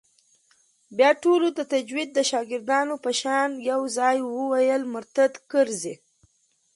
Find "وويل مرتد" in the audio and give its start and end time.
4.37-5.31